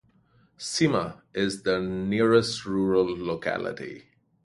Sima 0.57 1.21
is 1.35 1.61
the 1.61 1.79
nearest 1.79 2.65
rural 2.65 3.05
locality. 3.23 4.05